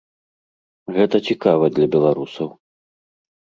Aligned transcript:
Гэта 0.95 1.17
цікава 1.29 1.65
для 1.77 1.87
беларусаў. 1.99 2.49